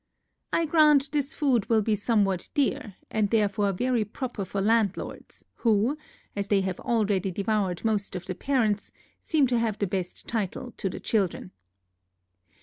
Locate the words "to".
9.45-9.59, 10.77-10.89